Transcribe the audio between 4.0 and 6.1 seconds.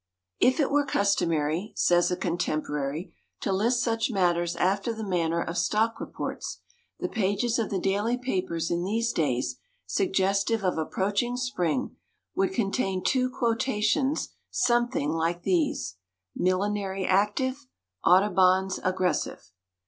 matters after the manner of stock